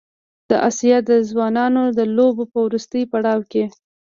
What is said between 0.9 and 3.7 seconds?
د ځوانانو د لوبو په وروستي پړاو کې